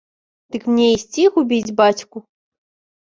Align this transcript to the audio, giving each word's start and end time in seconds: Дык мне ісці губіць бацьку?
Дык 0.53 0.63
мне 0.71 0.87
ісці 0.95 1.27
губіць 1.35 1.75
бацьку? 1.83 2.17